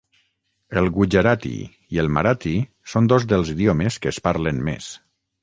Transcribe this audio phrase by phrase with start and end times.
[0.79, 1.51] El gujarati
[1.97, 2.55] i el marathi
[2.95, 4.91] són dos dels idiomes que es parlen més.